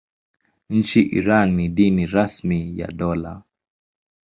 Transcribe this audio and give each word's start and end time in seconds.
Nchini 0.69 1.07
Iran 1.09 1.55
ni 1.55 1.69
dini 1.69 2.05
rasmi 2.05 2.79
ya 2.79 2.87
dola. 2.87 3.43